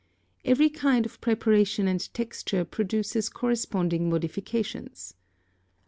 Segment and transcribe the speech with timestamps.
[0.43, 5.13] Every kind of preparation and texture produces corresponding modifications.